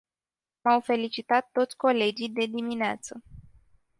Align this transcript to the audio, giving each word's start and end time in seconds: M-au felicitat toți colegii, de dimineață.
M-au 0.63 0.79
felicitat 0.81 1.49
toți 1.51 1.75
colegii, 1.77 2.29
de 2.29 2.45
dimineață. 2.45 3.23